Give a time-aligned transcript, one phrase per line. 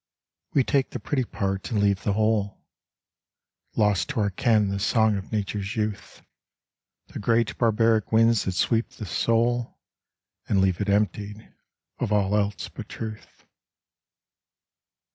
[0.55, 2.65] We take the petty part and leave the whole.
[3.75, 6.23] Lost to our ken the song of Nature's youth
[7.09, 9.77] The great barbaric winds that sweep the soul
[10.49, 11.53] And leave it emptied
[11.99, 13.45] of all else but truth.